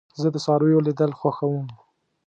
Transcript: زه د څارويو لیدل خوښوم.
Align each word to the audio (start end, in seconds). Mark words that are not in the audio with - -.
زه 0.21 0.27
د 0.33 0.35
څارويو 0.45 0.85
لیدل 0.87 1.11
خوښوم. 1.19 1.67